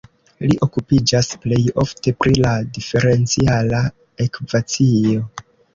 Li 0.45 0.55
okupiĝas 0.67 1.29
plej 1.43 1.59
ofte 1.85 2.15
pri 2.23 2.35
la 2.47 2.57
diferenciala 2.79 3.87
ekvacio. 4.29 5.27